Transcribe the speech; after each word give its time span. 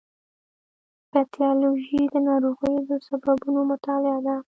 پیتالوژي 1.11 2.01
د 2.13 2.15
ناروغیو 2.27 2.79
د 2.89 2.91
سببونو 3.07 3.61
مطالعه 3.71 4.19
ده. 4.25 4.35